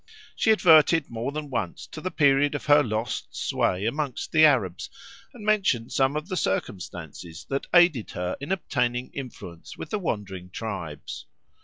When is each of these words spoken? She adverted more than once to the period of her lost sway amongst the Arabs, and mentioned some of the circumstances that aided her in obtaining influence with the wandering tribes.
She 0.35 0.49
adverted 0.51 1.11
more 1.11 1.31
than 1.31 1.51
once 1.51 1.85
to 1.91 2.01
the 2.01 2.09
period 2.09 2.55
of 2.55 2.65
her 2.65 2.81
lost 2.81 3.27
sway 3.35 3.85
amongst 3.85 4.31
the 4.31 4.43
Arabs, 4.43 4.89
and 5.31 5.45
mentioned 5.45 5.91
some 5.91 6.15
of 6.15 6.27
the 6.27 6.35
circumstances 6.35 7.45
that 7.49 7.67
aided 7.71 8.09
her 8.09 8.35
in 8.39 8.51
obtaining 8.51 9.11
influence 9.13 9.77
with 9.77 9.91
the 9.91 9.99
wandering 9.99 10.49
tribes. 10.49 11.27